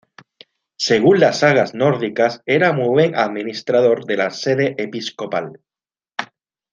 [0.77, 5.59] Según las sagas nórdicas era muy buen administrador de la sede episcopal.